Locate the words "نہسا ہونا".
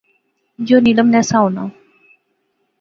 1.13-1.63